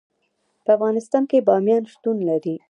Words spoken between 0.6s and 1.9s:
په افغانستان کې بامیان